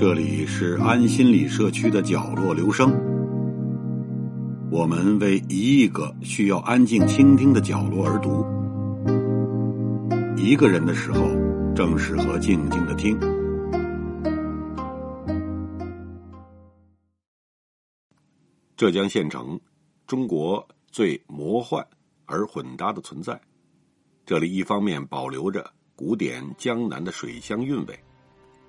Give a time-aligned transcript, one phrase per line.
[0.00, 2.90] 这里是安心理社区的角落，留声。
[4.70, 8.46] 我们为一亿个需要安静倾听的角落而读。
[10.42, 11.28] 一个人的时候，
[11.74, 13.20] 正适合静静的听。
[18.74, 19.60] 浙江县城，
[20.10, 21.86] 中国最魔幻
[22.26, 23.40] 而混搭的存在。
[24.26, 27.96] 这里一方面保留着古典江南的水乡韵味，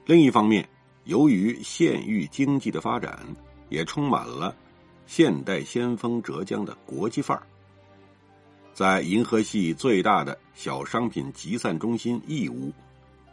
[0.05, 0.69] 另一方面。
[1.05, 3.25] 由于县域经济的发展，
[3.69, 4.55] 也充满了
[5.07, 7.41] 现代先锋浙江的国际范儿。
[8.71, 12.71] 在银河系最大的小商品集散中心义乌，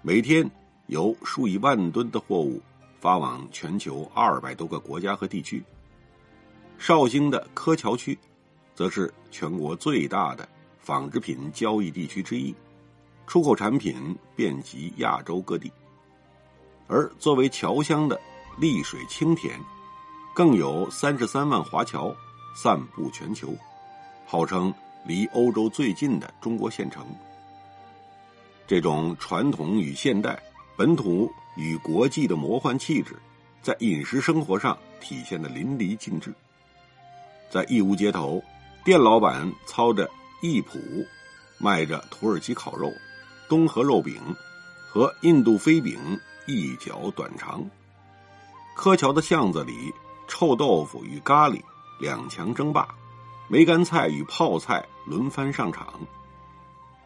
[0.00, 0.50] 每天
[0.86, 2.58] 有数以万吨的货物
[2.98, 5.62] 发往全球二百多个国家和地区。
[6.78, 8.16] 绍兴的柯桥区，
[8.74, 10.48] 则是全国最大的
[10.80, 12.54] 纺织品交易地区之一，
[13.26, 15.70] 出口产品遍及亚洲各地。
[16.86, 18.18] 而作为侨乡的
[18.58, 19.60] 丽水青田，
[20.32, 22.14] 更有三十三万华侨
[22.54, 23.52] 散布全球，
[24.24, 24.72] 号称
[25.04, 27.04] 离欧洲最近的中国县城。
[28.66, 30.40] 这种传统与现代、
[30.76, 33.16] 本土与国际的魔幻气质，
[33.62, 36.32] 在饮食生活上体现的淋漓尽致。
[37.50, 38.42] 在义乌街头，
[38.84, 40.10] 店老板操着
[40.42, 40.78] 义普，
[41.58, 42.92] 卖着土耳其烤肉、
[43.48, 44.20] 东河肉饼
[44.88, 45.98] 和印度飞饼。
[46.50, 47.62] 一脚短长，
[48.74, 49.92] 柯桥的巷子里，
[50.26, 51.60] 臭豆腐与咖喱
[52.00, 52.88] 两强争霸，
[53.48, 55.92] 梅干菜与泡菜轮番上场。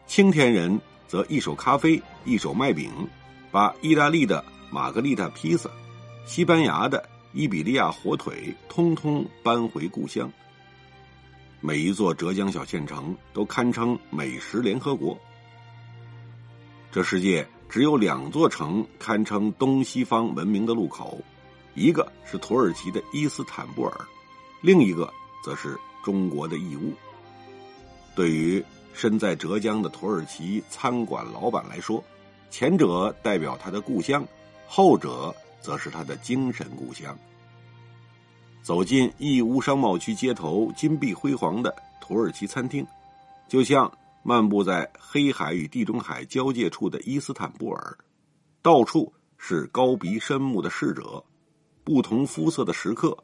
[0.07, 2.89] 青田人则一手咖啡，一手卖饼，
[3.51, 5.69] 把意大利的玛格丽塔披萨、
[6.25, 10.31] 西班牙的伊比利亚火腿通通搬回故乡。
[11.59, 15.19] 每一座浙江小县城都堪称美食联合国。
[16.91, 17.47] 这世界。
[17.69, 21.19] 只有两座城堪称东西方文明的路口，
[21.73, 23.91] 一个是土耳其的伊斯坦布尔，
[24.61, 25.11] 另一个
[25.43, 26.93] 则是中国的义乌。
[28.15, 28.63] 对于
[28.93, 32.03] 身在浙江的土耳其餐馆老板来说，
[32.51, 34.23] 前者代表他的故乡，
[34.67, 37.17] 后者则是他的精神故乡。
[38.61, 42.85] 走进义乌商贸区街头金碧辉煌的土耳其餐厅，
[43.47, 43.91] 就像。
[44.25, 47.97] 漫步在黑海与地中海交界处的伊斯坦布尔，
[48.61, 51.21] 到处是高鼻深目的侍者，
[51.83, 53.17] 不同肤色的食客，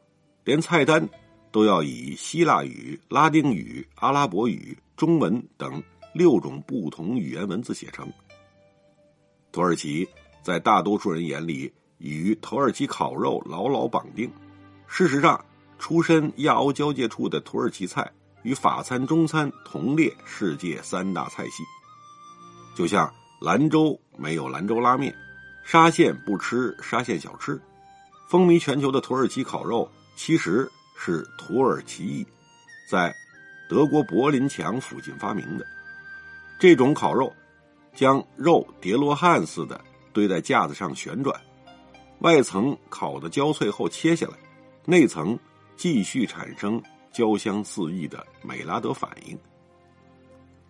[0.44, 1.08] 连菜单
[1.50, 8.06] 都要以希腊语、拉丁语、阿拉伯语、中文等六种不同语言文字写成。
[9.50, 10.06] 土耳其
[10.42, 14.28] 在大多数人眼里与土耳其烤肉牢牢绑定。
[14.88, 15.42] 事实上，
[15.78, 18.10] 出身亚欧交界处的土耳其菜。
[18.42, 21.62] 与法餐、中餐同列世界三大菜系，
[22.74, 25.14] 就像兰州没有兰州拉面，
[25.62, 27.60] 沙县不吃沙县小吃，
[28.30, 29.86] 风靡全球的土耳其烤肉
[30.16, 32.26] 其实是土耳其裔
[32.90, 33.14] 在
[33.68, 35.66] 德国柏林墙附近发明的。
[36.58, 37.30] 这种烤肉
[37.94, 39.78] 将肉叠罗汉似的
[40.14, 41.38] 堆在架子上旋转，
[42.20, 44.34] 外层烤的焦脆后切下来，
[44.84, 45.38] 内层
[45.76, 46.82] 继续产生。
[47.12, 49.36] 焦香四溢的美拉德反应，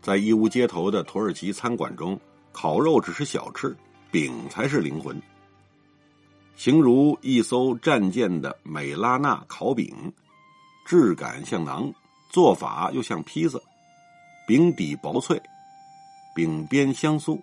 [0.00, 2.18] 在义乌街头的土耳其餐馆中，
[2.50, 3.76] 烤肉只是小吃，
[4.10, 5.20] 饼才是灵魂。
[6.56, 9.94] 形如一艘战舰的美拉纳烤饼，
[10.86, 11.92] 质感像馕，
[12.30, 13.58] 做法又像披萨，
[14.46, 15.38] 饼底薄脆，
[16.34, 17.38] 饼边香酥，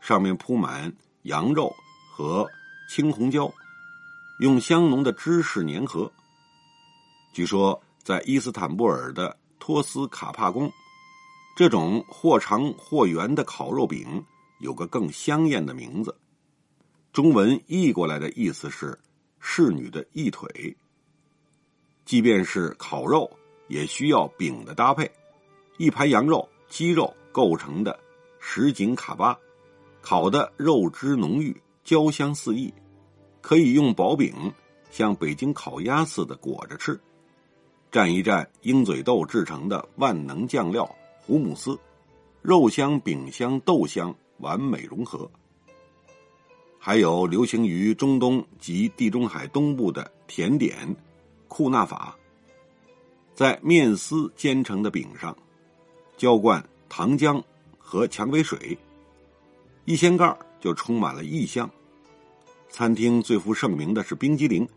[0.00, 0.92] 上面铺满
[1.22, 1.72] 羊肉
[2.10, 2.44] 和
[2.88, 3.52] 青红椒，
[4.40, 6.10] 用香浓的芝士粘合。
[7.32, 7.82] 据说。
[8.06, 10.70] 在伊斯坦布尔的托斯卡帕宫，
[11.56, 14.24] 这种或长或圆的烤肉饼
[14.60, 16.16] 有个更香艳的名字，
[17.12, 18.96] 中文译过来的意思是
[19.40, 20.76] “侍女的一腿”。
[22.06, 23.28] 即便是烤肉，
[23.66, 25.10] 也需要饼的搭配。
[25.76, 27.98] 一盘羊肉、鸡肉构成的
[28.38, 29.36] 什锦卡巴，
[30.00, 32.72] 烤的肉汁浓郁，焦香四溢，
[33.46, 34.52] 可以用薄饼
[34.90, 37.00] 像北京烤鸭似的裹着吃。
[37.92, 40.84] 蘸一蘸鹰嘴豆制成的万能酱料
[41.20, 41.78] 胡姆斯，
[42.42, 45.30] 肉香、饼香、豆香完美融合。
[46.76, 50.76] 还有流行于中东及地中海东部的甜点
[51.46, 52.16] 库纳法，
[53.32, 55.36] 在面丝煎成的饼上
[56.16, 57.40] 浇灌糖浆
[57.78, 58.76] 和蔷薇水，
[59.84, 61.70] 一掀盖就充满了异香。
[62.76, 64.68] 餐厅最负盛名的是冰激凌，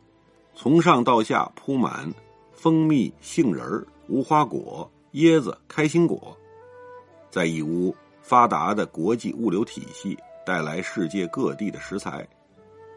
[0.55, 2.09] 从上到下铺满。
[2.53, 6.37] 蜂蜜、杏仁、无花果、椰子、开心果，
[7.29, 12.25] 在义乌发达的国际物流体系带来世界各地的食材，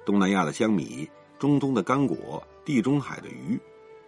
[0.07, 3.59] 东南亚的香米、中东的干果、地中海的鱼，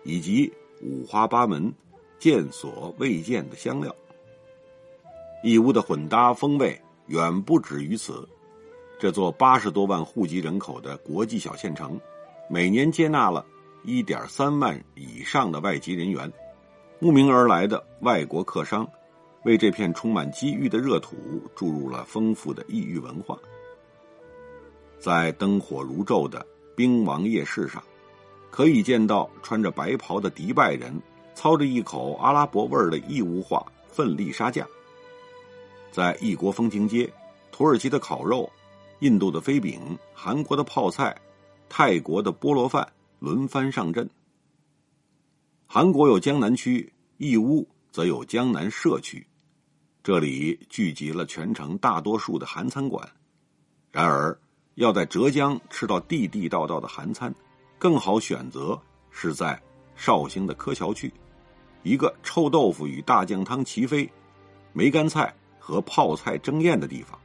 [0.05, 1.75] 以及五花八门、
[2.21, 3.93] 见所未见的香料。
[5.43, 8.29] 义乌的混搭风味远不止于此。
[9.05, 12.01] 这座八十多万户籍人口的国际小县城，
[12.49, 13.45] 每年接纳了
[13.83, 16.33] 一点三万以上的外籍人员。
[17.01, 18.89] 慕名而来的外国客商，
[19.45, 21.19] 为这片充满机遇的热土
[21.55, 23.39] 注入了丰富的异域文化。
[24.99, 26.43] 在灯火如昼的
[26.75, 27.85] 兵王夜市上，
[28.51, 30.99] 可以见到穿着白袍的迪拜人
[31.35, 34.67] 操着一口阿拉伯味儿的义乌话奋力杀价。
[35.91, 37.13] 在异国风情街，
[37.53, 38.51] 土耳其的烤肉、
[39.01, 41.17] 印度的飞饼、韩国的泡菜、
[41.69, 44.09] 泰国的菠萝饭轮番上阵。
[45.67, 46.91] 韩国有江南区。
[47.17, 49.25] 义乌则有江南社区，
[50.03, 53.09] 这里聚集了全城大多数的韩餐馆。
[53.93, 54.37] 然而，
[54.75, 57.33] 要在浙江吃到地地道道的韩餐，
[57.79, 58.77] 更好选择
[59.13, 59.63] 是在
[59.95, 61.11] 绍兴的柯桥区，
[61.85, 64.11] 一个臭豆腐与大酱汤齐飞、
[64.73, 67.17] 梅干菜和泡菜争艳的地方。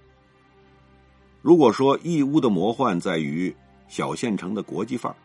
[1.41, 3.55] 如果说义乌的魔幻在于
[3.87, 5.15] 小县城的国际范儿，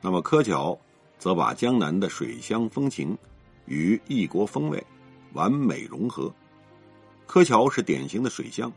[0.00, 0.78] 那么柯桥
[1.18, 3.16] 则把江南的水乡风情。
[3.66, 4.84] 与异国风味
[5.34, 6.30] 完美融合，
[7.26, 8.70] 柯桥是典型的水乡。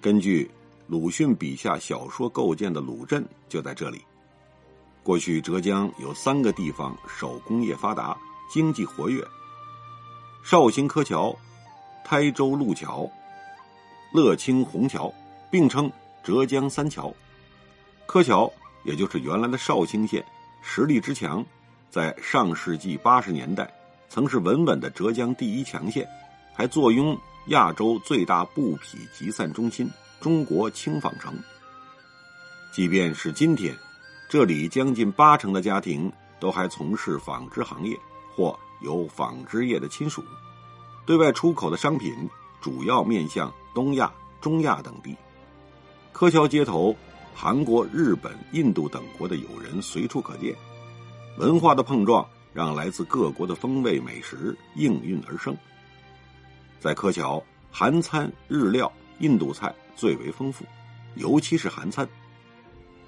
[0.00, 0.48] 根据
[0.86, 4.00] 鲁迅笔下小说构建的鲁镇就在这里。
[5.02, 8.16] 过去浙江有三个地方手工业发达，
[8.48, 9.20] 经济活跃：
[10.44, 11.36] 绍兴柯桥、
[12.04, 13.10] 台州路桥、
[14.12, 15.12] 乐清虹桥，
[15.50, 15.90] 并称
[16.24, 17.14] 浙江三桥。
[18.06, 18.50] 柯桥
[18.82, 20.24] 也就是原来的绍兴县，
[20.62, 21.44] 实力之强，
[21.90, 23.70] 在上世纪八十年代。
[24.08, 26.08] 曾是稳稳的浙江第一强县，
[26.54, 27.18] 还坐拥
[27.48, 29.90] 亚洲最大布匹集散中心——
[30.20, 31.36] 中国轻纺城。
[32.72, 33.76] 即便是今天，
[34.28, 36.10] 这里将近八成的家庭
[36.40, 37.98] 都还从事纺织行业
[38.34, 40.24] 或有纺织业的亲属。
[41.04, 42.14] 对外出口的商品
[42.60, 44.10] 主要面向东亚、
[44.40, 45.16] 中亚等地。
[46.14, 46.96] 柯桥街头，
[47.34, 50.54] 韩国、日本、印度等国的友人随处可见，
[51.38, 52.24] 文化的碰撞。
[52.52, 55.56] 让来自各国的风味美食应运而生。
[56.78, 60.64] 在柯桥，韩餐、日料、印度菜最为丰富，
[61.16, 62.08] 尤其是韩餐。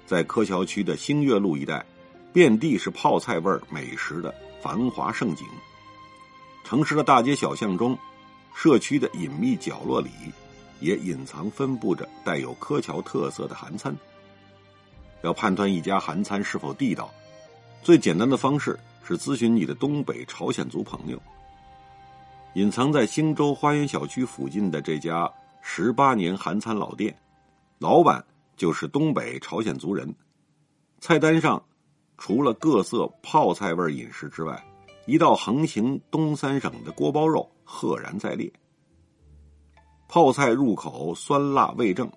[0.05, 1.85] 在柯桥区的星月路一带，
[2.33, 5.47] 遍地是泡菜味美食的繁华盛景。
[6.65, 7.97] 城市的大街小巷中，
[8.53, 10.09] 社区的隐秘角落里，
[10.79, 13.95] 也隐藏分布着带有柯桥特色的韩餐。
[15.23, 17.09] 要判断一家韩餐是否地道，
[17.81, 18.77] 最简单的方式。
[19.07, 21.17] 是咨询你的东北朝鲜族朋友。
[22.55, 25.31] 隐藏在兴洲花园小区附近的这家
[25.61, 27.15] 十八年韩餐老店，
[27.79, 28.21] 老板
[28.57, 30.13] 就是东北朝鲜族人。
[30.99, 31.63] 菜单上
[32.17, 34.61] 除了各色泡菜味饮食之外，
[35.05, 38.51] 一道横行东三省的锅包肉赫然在列。
[40.09, 42.09] 泡菜入口酸辣味正，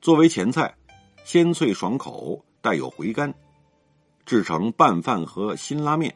[0.00, 0.72] 作为前菜，
[1.24, 3.32] 鲜脆爽口，带有回甘。
[4.24, 6.14] 制成拌饭和辛拉面，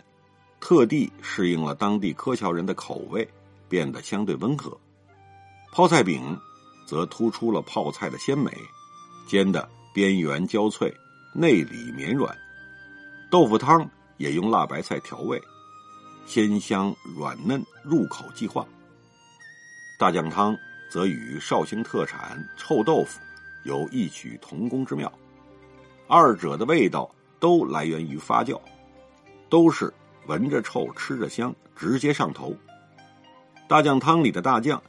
[0.61, 3.29] 特地适应了当地柯桥人的口味，
[3.69, 4.79] 变得相对温和。
[5.73, 6.39] 泡菜饼
[6.87, 8.53] 则突出了泡菜的鲜美，
[9.27, 10.95] 煎的边缘焦脆，
[11.35, 12.37] 内里绵软。
[13.29, 15.43] 豆腐汤也用辣白菜调味，
[16.27, 18.65] 鲜香软嫩，入口即化。
[19.99, 20.57] 大酱汤
[20.93, 23.19] 则与绍兴特产臭豆腐
[23.65, 25.11] 有异曲同工之妙，
[26.07, 27.11] 二者的味道。
[27.41, 28.57] 都来源于发酵，
[29.49, 29.93] 都是
[30.29, 32.57] 闻着臭、吃着香，直接上头。
[33.67, 34.81] 大酱汤里的大酱，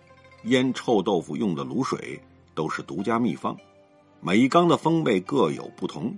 [0.43, 2.21] 腌臭豆腐用的卤水，
[2.53, 3.57] 都是独家秘方，
[4.21, 6.15] 每一缸的风味各有不同，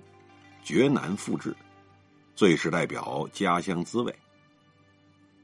[0.62, 1.56] 绝难复制，
[2.36, 4.14] 最是代表家乡滋味。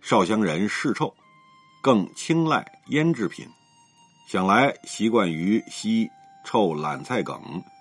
[0.01, 1.15] 绍乡人嗜臭，
[1.81, 3.47] 更青睐腌制品，
[4.27, 6.09] 想来习惯于吸
[6.45, 7.39] 臭懒菜梗、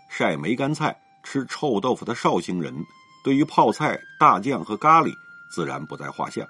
[0.09, 2.75] 晒梅干菜、吃臭豆腐的绍兴人。
[3.23, 5.13] 对于泡菜、大酱和咖喱，
[5.53, 6.47] 自然不在话下。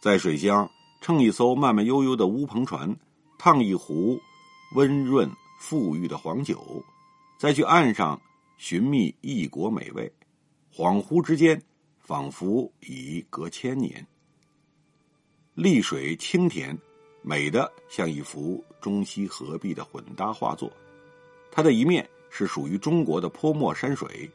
[0.00, 0.68] 在水乡
[1.00, 2.94] 乘一艘慢慢悠悠的乌篷船，
[3.38, 4.20] 烫一壶
[4.74, 6.84] 温润馥郁的黄酒，
[7.38, 8.20] 再去岸上
[8.58, 10.12] 寻觅异国美味，
[10.70, 11.60] 恍惚之间，
[11.98, 14.06] 仿佛已隔千年。
[15.54, 16.78] 丽水清甜，
[17.26, 20.70] 美的像一幅中西合璧的混搭画作。
[21.50, 24.30] 它的一面是属于中国的泼墨山水。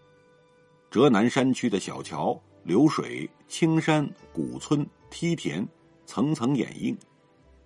[0.89, 5.63] 浙南山区的小桥流水、青山、古村、梯田，
[6.07, 6.97] 层层掩映，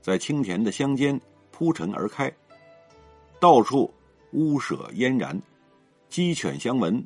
[0.02, 2.30] 在青田的乡间铺陈而开，
[3.40, 3.94] 到处
[4.34, 5.42] 屋舍烟然，
[6.10, 7.02] 鸡犬相闻，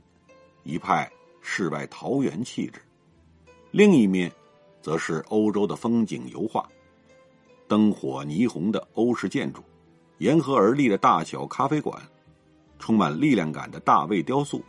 [0.63, 1.07] 一派
[1.39, 2.81] 世外桃源气质。
[3.69, 4.31] 另一面，
[4.81, 6.67] 则是欧洲的风景油画，
[7.67, 9.61] 灯火霓虹的欧式建筑，
[10.19, 12.01] 沿河而立的大小咖啡馆，
[12.79, 14.63] 充满力量感的大卫雕塑，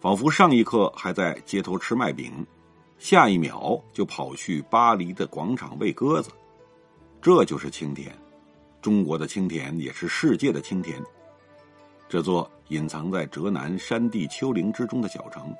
[0.00, 2.32] 仿佛上一刻还在街头吃麦饼。
[2.98, 6.30] 下一秒就跑去巴黎的广场喂鸽子，
[7.20, 8.10] 这就是青田，
[8.80, 11.02] 中国的青田也是世界的青田。
[12.08, 15.54] 这座隐藏在浙南山地丘陵之中的小城，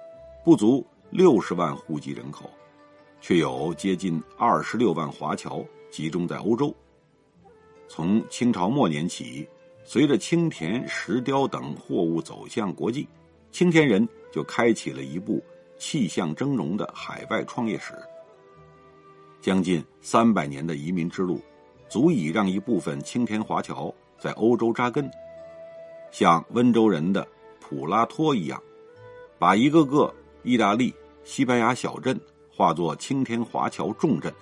[0.44, 2.50] 不足六十万户籍人口，
[3.20, 6.74] 却有接近二十六万华侨集中在欧洲。
[7.88, 9.48] 从清朝末年起，
[9.84, 13.08] 随着青田、石雕等货物走向国际，
[13.50, 15.42] 青田人就开启了一部。
[15.78, 17.92] 气象峥嵘的海外创业史，
[19.42, 21.38] 将近三百年的移民之路，
[21.86, 25.06] 足以让一部分青田华侨在欧洲扎根，
[26.10, 27.28] 像温州人的
[27.60, 28.58] 普拉托一样，
[29.38, 30.10] 把一个个
[30.42, 32.18] 意大利、西班牙小镇
[32.50, 34.32] 化作青田华侨重镇，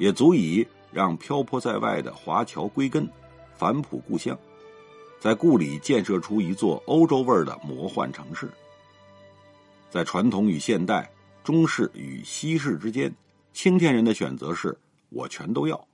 [0.00, 3.06] 也足以让漂泊在外的华侨归根，
[3.54, 4.36] 返璞故乡，
[5.20, 8.50] 在故里建设出一座欧洲味儿的魔幻城市。
[9.90, 11.12] 在传统与现代、
[11.44, 13.14] 中式与西式之间，
[13.52, 14.74] 青田人的选择是
[15.10, 15.86] 我全都要。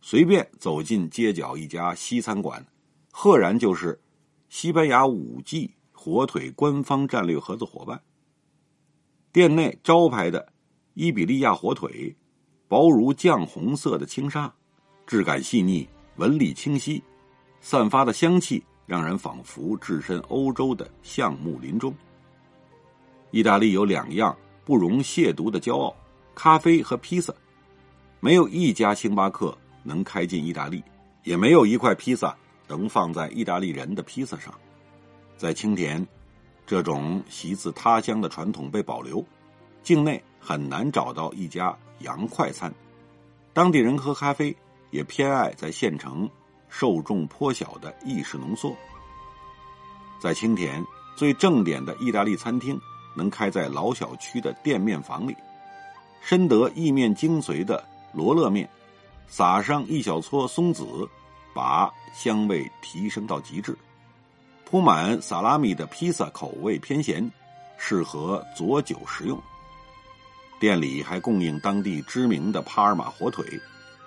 [0.00, 2.66] 随便走进街角一家西餐馆，
[3.12, 3.96] 赫然就是
[4.48, 8.02] 西班牙五 G 火腿官方战略合作伙伴。
[9.32, 10.52] 店内招牌的
[10.94, 12.16] 伊比利亚火腿，
[12.66, 14.52] 薄如绛红色的轻纱，
[15.06, 17.02] 质感细腻，纹理清晰，
[17.60, 21.94] 散发的香气让人仿佛置身欧洲的橡木林中。
[23.30, 25.94] 意大利有两样不容亵渎的骄傲：
[26.34, 27.34] 咖啡和披萨。
[28.20, 30.82] 没有一家星巴克能开进意大利，
[31.22, 32.34] 也没有一块披萨
[32.66, 34.54] 能放在意大利人的披萨上。
[35.36, 36.06] 在青田，
[36.66, 39.22] 这种习自他乡的传统被保留，
[39.82, 42.72] 境内很难找到一家洋快餐。
[43.52, 44.56] 当地人喝咖啡
[44.90, 46.28] 也偏爱在县城
[46.68, 48.74] 受众颇小的意式浓缩。
[50.20, 50.84] 在青田，
[51.16, 52.80] 最正点的意大利餐厅。
[53.16, 55.36] 能开在老小区的店面房里，
[56.20, 58.68] 深得意面精髓的罗勒面，
[59.28, 60.84] 撒上一小撮松子，
[61.54, 63.78] 把香味提升到极致。
[64.64, 67.30] 铺满萨拉米的披萨口味偏咸，
[67.78, 69.40] 适合佐酒食用。
[70.64, 73.44] 店里还供应当地知名的帕尔马火腿，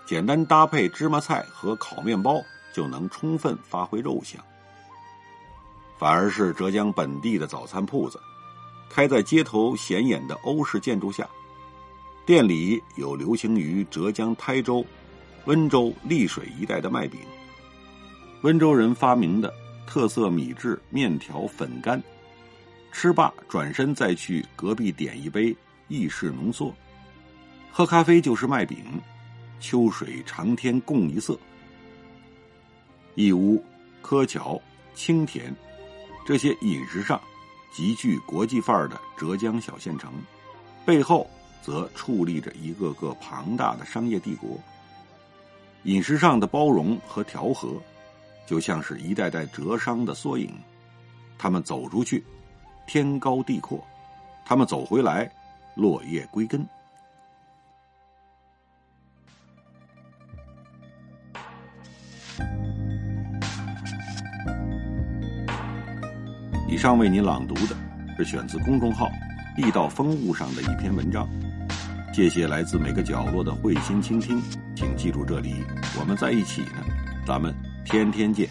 [0.08, 2.42] 简单搭配芝麻菜和烤面包，
[2.74, 4.44] 就能充分发挥肉香。
[6.00, 8.20] 反而是浙江本地的早餐铺子。
[8.90, 11.30] 开在街头显眼的欧式建筑下，
[12.26, 14.84] 店里有流行于浙江台州、
[15.46, 17.20] 温州丽水一带的麦饼，
[18.42, 19.54] 温州人发明的
[19.86, 22.02] 特色米制面条粉干，
[22.92, 25.56] 吃罢转身再去隔壁点一杯
[25.88, 26.74] 意式浓缩，
[27.72, 28.78] 喝咖啡就是麦饼，
[29.60, 31.38] 秋水长天共一色。
[33.16, 33.64] 义乌、
[34.02, 34.62] 柯桥、
[34.94, 35.54] 青田，
[36.26, 37.20] 这些饮食上。
[37.70, 40.12] 极具国际范儿的浙江小县城，
[40.84, 41.30] 背后
[41.62, 44.58] 则矗立着一个个庞大的商业帝国。
[45.84, 47.80] 饮食上的包容和调和，
[48.48, 50.52] 就像是一代代浙商的缩影。
[51.38, 52.24] 他们走出去，
[52.88, 53.78] 天高地阔；
[54.44, 55.32] 他们走回来，
[55.78, 56.68] 落叶归根。
[66.68, 67.76] 以上为您朗读的
[68.18, 69.10] 是选自公众号
[69.56, 71.28] “地道风物”上的一篇文章。
[72.14, 74.42] 谢谢来自每个角落的慧心倾听，
[74.76, 75.64] 请记住这里，
[76.00, 76.84] 我们在一起呢，
[77.26, 77.56] 咱们
[77.86, 78.50] 天天见。